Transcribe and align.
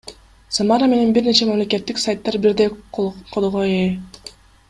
Самара 0.55 0.87
менен 0.93 1.11
бир 1.17 1.27
нече 1.31 1.47
мамлекеттик 1.49 2.01
сайттар 2.05 2.39
бирдей 2.47 2.73
кодго 2.99 3.65
ээ. 3.67 3.87